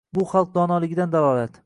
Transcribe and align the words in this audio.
Buxalq 0.17 0.55
donoligidan 0.55 1.11
dalolat 1.17 1.59